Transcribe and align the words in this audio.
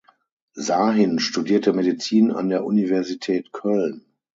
Şahin 0.67 1.19
studierte 1.19 1.73
Medizin 1.73 2.31
an 2.31 2.49
der 2.49 2.65
Universität 2.65 3.53
Köln. 3.53 4.03